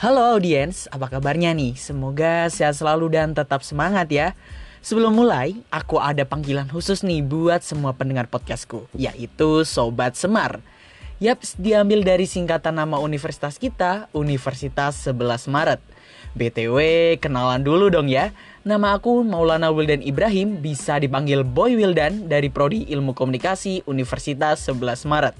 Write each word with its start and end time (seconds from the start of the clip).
Halo 0.00 0.32
audiens, 0.32 0.88
apa 0.88 1.12
kabarnya 1.12 1.52
nih? 1.52 1.76
Semoga 1.76 2.48
sehat 2.48 2.72
selalu 2.80 3.12
dan 3.12 3.36
tetap 3.36 3.60
semangat 3.60 4.08
ya. 4.08 4.32
Sebelum 4.80 5.12
mulai, 5.12 5.60
aku 5.68 6.00
ada 6.00 6.24
panggilan 6.24 6.64
khusus 6.72 7.04
nih 7.04 7.20
buat 7.20 7.60
semua 7.60 7.92
pendengar 7.92 8.24
podcastku, 8.24 8.88
yaitu 8.96 9.60
Sobat 9.68 10.16
Semar. 10.16 10.64
Yaps, 11.20 11.52
diambil 11.60 12.00
dari 12.00 12.24
singkatan 12.24 12.80
nama 12.80 12.96
universitas 12.96 13.60
kita, 13.60 14.08
Universitas 14.16 14.96
11 15.04 15.52
Maret. 15.52 15.84
BTW, 16.32 16.76
kenalan 17.20 17.60
dulu 17.60 17.92
dong 17.92 18.08
ya. 18.08 18.32
Nama 18.64 18.96
aku 18.96 19.20
Maulana 19.20 19.68
Wildan 19.68 20.00
Ibrahim, 20.00 20.64
bisa 20.64 20.96
dipanggil 20.96 21.44
Boy 21.44 21.76
Wildan 21.76 22.24
dari 22.24 22.48
Prodi 22.48 22.88
Ilmu 22.88 23.12
Komunikasi 23.12 23.84
Universitas 23.84 24.64
11 24.64 25.04
Maret. 25.04 25.36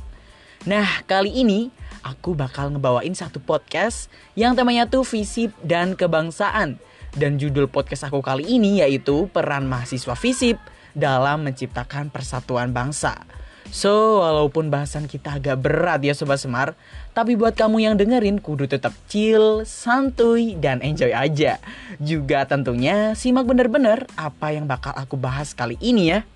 Nah, 0.69 1.01
kali 1.09 1.33
ini 1.33 1.73
aku 2.05 2.37
bakal 2.37 2.73
ngebawain 2.73 3.13
satu 3.13 3.41
podcast 3.41 4.13
yang 4.37 4.57
temanya 4.57 4.89
tuh 4.89 5.05
visip 5.05 5.53
dan 5.65 5.95
kebangsaan. 5.99 6.81
Dan 7.11 7.43
judul 7.43 7.67
podcast 7.67 8.07
aku 8.07 8.23
kali 8.23 8.47
ini 8.47 8.79
yaitu 8.83 9.27
peran 9.35 9.67
mahasiswa 9.67 10.15
visip 10.15 10.57
dalam 10.95 11.43
menciptakan 11.47 12.11
persatuan 12.11 12.71
bangsa. 12.71 13.27
So, 13.71 14.19
walaupun 14.19 14.67
bahasan 14.67 15.07
kita 15.07 15.39
agak 15.39 15.63
berat 15.63 16.03
ya 16.03 16.11
Sobat 16.11 16.43
Semar, 16.43 16.75
tapi 17.15 17.39
buat 17.39 17.55
kamu 17.55 17.87
yang 17.87 17.95
dengerin 17.95 18.43
kudu 18.43 18.67
tetap 18.67 18.91
chill, 19.07 19.63
santuy, 19.63 20.59
dan 20.59 20.83
enjoy 20.83 21.15
aja. 21.15 21.63
Juga 22.03 22.51
tentunya 22.51 23.15
simak 23.15 23.47
bener-bener 23.47 24.11
apa 24.19 24.51
yang 24.51 24.67
bakal 24.67 24.91
aku 24.99 25.15
bahas 25.15 25.55
kali 25.55 25.79
ini 25.79 26.11
ya. 26.11 26.27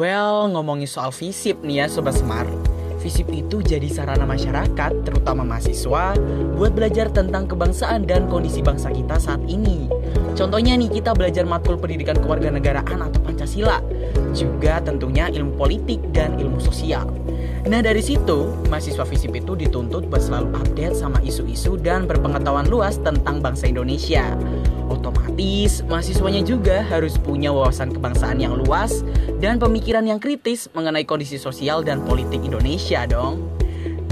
Well, 0.00 0.48
ngomongin 0.48 0.88
soal 0.88 1.12
visip 1.12 1.60
nih 1.60 1.84
ya 1.84 1.86
Sobat 1.92 2.16
Semar 2.16 2.48
Visip 3.04 3.28
itu 3.28 3.60
jadi 3.60 3.84
sarana 3.88 4.24
masyarakat, 4.24 4.92
terutama 5.04 5.44
mahasiswa, 5.44 6.16
buat 6.56 6.72
belajar 6.72 7.12
tentang 7.12 7.48
kebangsaan 7.48 8.08
dan 8.08 8.28
kondisi 8.28 8.60
bangsa 8.60 8.92
kita 8.92 9.16
saat 9.16 9.40
ini. 9.48 9.88
Contohnya 10.36 10.76
nih, 10.76 10.88
kita 11.00 11.16
belajar 11.16 11.48
matkul 11.48 11.80
pendidikan 11.80 12.20
kewarganegaraan 12.20 13.00
atau 13.00 13.20
Pancasila. 13.24 13.80
Juga 14.36 14.84
tentunya 14.84 15.32
ilmu 15.32 15.56
politik 15.56 16.00
dan 16.12 16.36
ilmu 16.36 16.60
sosial. 16.60 17.08
Nah 17.68 17.80
dari 17.84 18.04
situ, 18.04 18.52
mahasiswa 18.72 19.04
FISIP 19.04 19.44
itu 19.44 19.52
dituntut 19.52 20.08
buat 20.08 20.20
selalu 20.20 20.52
update 20.60 20.96
sama 20.96 21.20
isu-isu 21.24 21.80
dan 21.80 22.08
berpengetahuan 22.08 22.68
luas 22.68 23.00
tentang 23.00 23.40
bangsa 23.40 23.68
Indonesia. 23.68 24.36
Otomatis, 25.00 25.80
mahasiswanya 25.88 26.44
juga 26.44 26.84
harus 26.84 27.16
punya 27.16 27.48
wawasan 27.48 27.88
kebangsaan 27.88 28.36
yang 28.36 28.52
luas 28.52 29.00
dan 29.40 29.56
pemikiran 29.56 30.04
yang 30.04 30.20
kritis 30.20 30.68
mengenai 30.76 31.08
kondisi 31.08 31.40
sosial 31.40 31.80
dan 31.80 32.04
politik 32.04 32.44
Indonesia 32.44 33.08
dong. 33.08 33.48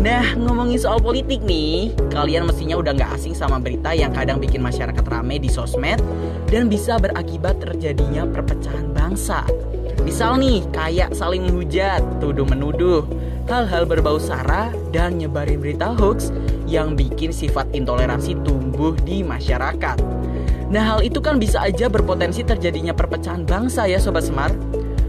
Nah, 0.00 0.24
ngomongin 0.38 0.80
soal 0.80 1.02
politik 1.02 1.44
nih, 1.44 1.92
kalian 2.08 2.48
mestinya 2.48 2.80
udah 2.80 2.96
gak 2.96 3.20
asing 3.20 3.36
sama 3.36 3.60
berita 3.60 3.92
yang 3.92 4.14
kadang 4.16 4.40
bikin 4.40 4.64
masyarakat 4.64 5.04
rame 5.04 5.36
di 5.36 5.52
sosmed 5.52 6.00
dan 6.48 6.72
bisa 6.72 6.96
berakibat 6.96 7.60
terjadinya 7.60 8.24
perpecahan 8.24 8.88
bangsa. 8.94 9.44
Misal 10.06 10.40
nih, 10.40 10.64
kayak 10.72 11.12
saling 11.12 11.44
menghujat, 11.44 12.00
tuduh-menuduh, 12.22 13.04
hal-hal 13.50 13.84
berbau 13.84 14.16
sara, 14.16 14.72
dan 14.94 15.20
nyebarin 15.20 15.60
berita 15.60 15.92
hoax 15.92 16.32
yang 16.64 16.96
bikin 16.96 17.34
sifat 17.34 17.66
intoleransi 17.74 18.38
tumbuh 18.46 18.94
di 19.02 19.26
masyarakat. 19.26 19.98
Nah 20.68 20.84
hal 20.84 21.00
itu 21.00 21.24
kan 21.24 21.40
bisa 21.40 21.64
aja 21.64 21.88
berpotensi 21.88 22.44
terjadinya 22.44 22.92
perpecahan 22.92 23.48
bangsa 23.48 23.88
ya 23.88 23.96
Sobat 23.96 24.28
Semar. 24.28 24.52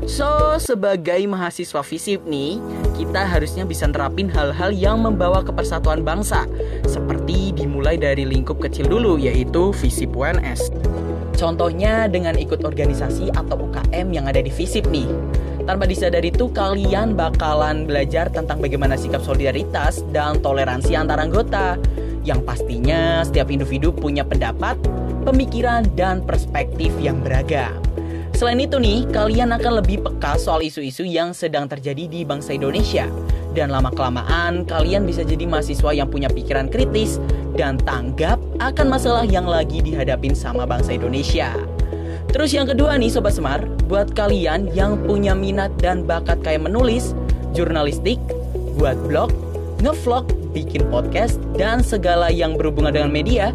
So, 0.09 0.57
sebagai 0.57 1.21
mahasiswa 1.29 1.85
FISIP 1.85 2.25
nih, 2.25 2.57
kita 2.97 3.29
harusnya 3.29 3.61
bisa 3.61 3.85
terapin 3.93 4.25
hal-hal 4.25 4.73
yang 4.73 5.05
membawa 5.05 5.45
ke 5.45 5.53
persatuan 5.53 6.01
bangsa. 6.01 6.49
Seperti 6.89 7.53
dimulai 7.53 7.93
dari 7.93 8.25
lingkup 8.25 8.57
kecil 8.57 8.89
dulu, 8.89 9.21
yaitu 9.21 9.69
FISIP 9.69 10.17
UNS. 10.17 10.73
Contohnya 11.37 12.09
dengan 12.09 12.41
ikut 12.41 12.65
organisasi 12.65 13.37
atau 13.37 13.69
UKM 13.69 14.09
yang 14.09 14.25
ada 14.25 14.41
di 14.41 14.49
FISIP 14.49 14.89
nih 14.89 15.07
tanpa 15.69 15.85
disadari 15.85 16.33
itu 16.33 16.49
kalian 16.49 17.13
bakalan 17.13 17.85
belajar 17.85 18.33
tentang 18.33 18.57
bagaimana 18.57 18.97
sikap 18.97 19.21
solidaritas 19.21 20.01
dan 20.09 20.41
toleransi 20.41 20.97
antar 20.97 21.21
anggota. 21.21 21.77
Yang 22.25 22.41
pastinya 22.43 23.21
setiap 23.21 23.53
individu 23.53 23.93
punya 23.93 24.25
pendapat, 24.25 24.75
pemikiran, 25.23 25.87
dan 25.97 26.23
perspektif 26.23 26.91
yang 26.99 27.19
beragam. 27.19 27.79
Selain 28.39 28.63
itu 28.63 28.79
nih, 28.79 29.03
kalian 29.11 29.51
akan 29.51 29.83
lebih 29.83 29.99
peka 29.99 30.39
soal 30.39 30.63
isu-isu 30.63 31.03
yang 31.03 31.35
sedang 31.35 31.67
terjadi 31.67 32.07
di 32.07 32.23
bangsa 32.23 32.55
Indonesia. 32.55 33.03
Dan 33.51 33.67
lama-kelamaan, 33.73 34.63
kalian 34.63 35.03
bisa 35.03 35.27
jadi 35.27 35.43
mahasiswa 35.43 35.91
yang 35.91 36.07
punya 36.07 36.31
pikiran 36.31 36.71
kritis 36.71 37.19
dan 37.59 37.75
tanggap 37.83 38.39
akan 38.63 38.87
masalah 38.87 39.27
yang 39.27 39.43
lagi 39.43 39.83
dihadapin 39.83 40.31
sama 40.31 40.63
bangsa 40.63 40.95
Indonesia. 40.95 41.51
Terus 42.29 42.53
yang 42.53 42.69
kedua 42.69 42.95
nih 42.95 43.09
Sobat 43.09 43.35
Semar, 43.35 43.65
buat 43.89 44.13
kalian 44.13 44.69
yang 44.71 45.01
punya 45.03 45.33
minat 45.33 45.73
dan 45.81 46.05
bakat 46.05 46.39
kayak 46.45 46.63
menulis, 46.63 47.17
jurnalistik, 47.57 48.21
buat 48.77 48.95
blog, 49.09 49.33
ngevlog, 49.81 50.29
bikin 50.53 50.85
podcast, 50.93 51.41
dan 51.57 51.81
segala 51.81 52.29
yang 52.29 52.53
berhubungan 52.53 52.93
dengan 52.93 53.11
media, 53.11 53.49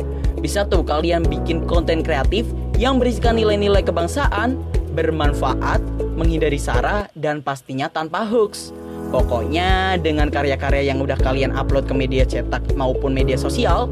bisa 0.44 0.68
tuh 0.68 0.84
kalian 0.84 1.24
bikin 1.24 1.64
konten 1.64 2.04
kreatif 2.04 2.44
yang 2.76 3.00
berisikan 3.00 3.40
nilai-nilai 3.40 3.80
kebangsaan, 3.80 4.60
bermanfaat, 4.92 5.80
menghindari 6.20 6.60
sara, 6.60 7.08
dan 7.16 7.40
pastinya 7.40 7.88
tanpa 7.88 8.28
hoax. 8.28 8.76
Pokoknya 9.08 9.94
dengan 10.02 10.26
karya-karya 10.26 10.90
yang 10.90 10.98
udah 10.98 11.14
kalian 11.16 11.54
upload 11.54 11.86
ke 11.86 11.94
media 11.94 12.26
cetak 12.26 12.66
maupun 12.74 13.14
media 13.14 13.38
sosial, 13.38 13.88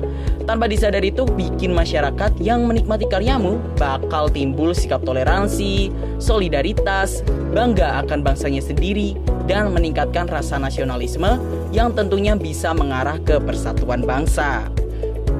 tanpa 0.51 0.67
disadari 0.67 1.15
itu 1.15 1.25
bikin 1.25 1.73
masyarakat 1.73 2.37
yang 2.43 2.67
menikmati 2.67 3.07
karyamu 3.07 3.57
bakal 3.79 4.27
timbul 4.27 4.75
sikap 4.75 5.01
toleransi, 5.07 5.95
solidaritas, 6.19 7.23
bangga 7.55 8.03
akan 8.03 8.27
bangsanya 8.27 8.61
sendiri, 8.61 9.15
dan 9.47 9.71
meningkatkan 9.71 10.27
rasa 10.27 10.59
nasionalisme 10.59 11.39
yang 11.71 11.95
tentunya 11.95 12.35
bisa 12.35 12.75
mengarah 12.75 13.17
ke 13.23 13.39
persatuan 13.39 14.03
bangsa. 14.03 14.67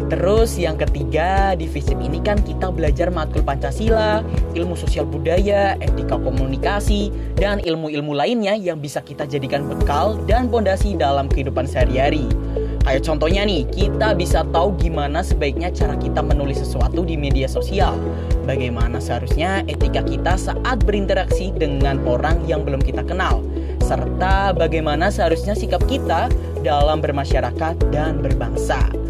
Terus 0.09 0.59
yang 0.59 0.81
ketiga 0.81 1.53
di 1.55 1.69
FISIP 1.69 1.99
ini 2.03 2.19
kan 2.23 2.41
kita 2.41 2.73
belajar 2.73 3.13
matkul 3.13 3.45
Pancasila, 3.45 4.25
ilmu 4.57 4.75
sosial 4.75 5.07
budaya, 5.07 5.77
etika 5.79 6.19
komunikasi, 6.19 7.13
dan 7.39 7.61
ilmu-ilmu 7.61 8.17
lainnya 8.17 8.57
yang 8.57 8.81
bisa 8.81 9.05
kita 9.05 9.29
jadikan 9.29 9.69
bekal 9.69 10.19
dan 10.27 10.49
pondasi 10.49 10.97
dalam 10.99 11.29
kehidupan 11.31 11.69
sehari-hari. 11.69 12.27
Kayak 12.83 13.07
contohnya 13.07 13.47
nih, 13.47 13.63
kita 13.71 14.11
bisa 14.19 14.43
tahu 14.51 14.75
gimana 14.75 15.23
sebaiknya 15.23 15.71
cara 15.71 15.95
kita 15.95 16.19
menulis 16.19 16.59
sesuatu 16.59 17.07
di 17.07 17.15
media 17.15 17.47
sosial. 17.47 17.95
Bagaimana 18.43 18.99
seharusnya 18.99 19.63
etika 19.71 20.03
kita 20.03 20.35
saat 20.35 20.83
berinteraksi 20.83 21.55
dengan 21.55 22.03
orang 22.03 22.43
yang 22.51 22.67
belum 22.67 22.83
kita 22.83 23.07
kenal. 23.07 23.39
Serta 23.79 24.51
bagaimana 24.51 25.15
seharusnya 25.15 25.55
sikap 25.55 25.87
kita 25.87 26.27
dalam 26.67 26.99
bermasyarakat 26.99 27.79
dan 27.95 28.19
berbangsa. 28.19 29.02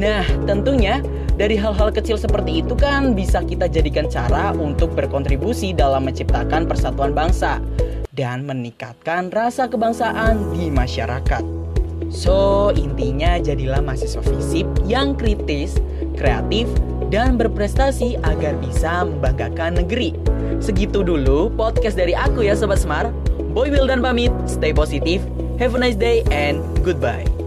Nah, 0.00 0.24
tentunya 0.48 1.04
dari 1.36 1.60
hal-hal 1.60 1.92
kecil 1.92 2.16
seperti 2.16 2.64
itu 2.64 2.72
kan 2.72 3.12
bisa 3.12 3.44
kita 3.44 3.68
jadikan 3.68 4.08
cara 4.08 4.56
untuk 4.56 4.96
berkontribusi 4.96 5.76
dalam 5.76 6.08
menciptakan 6.08 6.64
persatuan 6.64 7.12
bangsa 7.12 7.60
dan 8.16 8.48
meningkatkan 8.48 9.28
rasa 9.28 9.68
kebangsaan 9.68 10.56
di 10.56 10.72
masyarakat. 10.72 11.44
So, 12.08 12.72
intinya 12.74 13.36
jadilah 13.38 13.84
mahasiswa 13.84 14.24
FISIP 14.24 14.66
yang 14.88 15.14
kritis, 15.14 15.76
kreatif, 16.16 16.66
dan 17.12 17.36
berprestasi 17.36 18.18
agar 18.24 18.56
bisa 18.58 19.04
membanggakan 19.04 19.84
negeri. 19.84 20.16
Segitu 20.64 21.04
dulu 21.04 21.52
podcast 21.54 22.00
dari 22.00 22.16
aku 22.16 22.42
ya 22.42 22.56
Sobat 22.56 22.80
Smart. 22.80 23.12
Boy 23.52 23.68
Will 23.68 23.86
dan 23.86 24.00
pamit, 24.00 24.32
stay 24.48 24.72
positif, 24.72 25.22
have 25.60 25.76
a 25.76 25.78
nice 25.78 25.98
day, 25.98 26.24
and 26.32 26.62
goodbye. 26.82 27.39